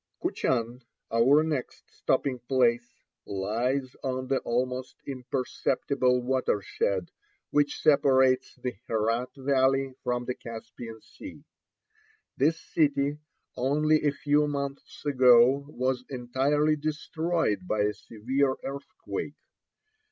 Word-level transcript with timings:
Kuchan, 0.19 0.81
our 1.11 1.43
next 1.43 1.83
stopping 1.91 2.39
place, 2.39 3.03
lies 3.27 3.95
on 4.03 4.29
the 4.29 4.39
almost 4.39 4.95
imperceptible 5.05 6.21
watershed 6.23 7.11
which 7.51 7.79
separates 7.79 8.55
the 8.55 8.73
Herat 8.89 9.29
valley 9.37 9.93
from 10.03 10.25
the 10.25 10.33
Caspian 10.33 11.01
Sea. 11.03 11.43
This 12.35 12.59
city, 12.59 13.19
only 13.55 14.03
a 14.07 14.11
few 14.11 14.47
months 14.47 15.05
ago, 15.05 15.67
was 15.69 16.03
entirely 16.09 16.75
destroyed 16.77 17.67
by 17.67 17.81
a 17.81 17.93
severe 17.93 18.55
earthquake. 18.63 19.35